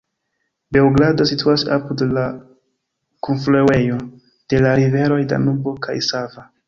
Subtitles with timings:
[0.75, 2.23] Beogrado situas apud la
[3.27, 3.99] kunfluejo
[4.55, 6.49] de la riveroj Danubo kaj Sava.